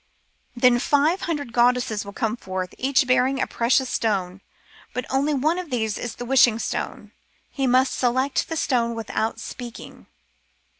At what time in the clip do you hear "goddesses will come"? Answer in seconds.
1.53-2.35